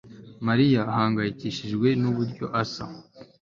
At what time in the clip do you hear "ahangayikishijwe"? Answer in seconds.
0.91-1.87